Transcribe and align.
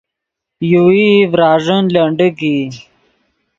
یوویئی 0.71 1.27
ڤراݱین 1.31 1.83
لنڈیک 1.93 2.37
ای 2.49 2.57